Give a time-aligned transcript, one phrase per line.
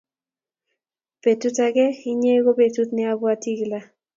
[1.21, 1.75] petut ak
[2.11, 3.87] inye ko petut ne apwati kilaa